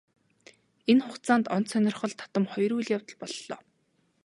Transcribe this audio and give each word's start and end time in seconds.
Энэ 0.91 1.03
хугацаанд 1.05 1.45
онц 1.55 1.67
сонирхол 1.71 2.13
татам 2.19 2.45
хоёр 2.53 2.71
үйл 2.77 2.87
явдал 2.97 3.17
боллоо. 3.19 3.59